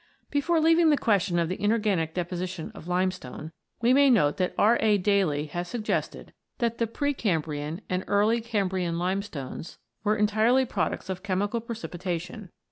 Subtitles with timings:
[0.31, 3.51] Before leaving the question of the inorganic de position of limestone,
[3.81, 4.79] we may note that R.
[4.81, 4.97] A.
[4.97, 10.65] Daly (7) has suggested that the pre Cambrian and early Cam brian limestones were entirely
[10.65, 12.49] products of chemical precipitation.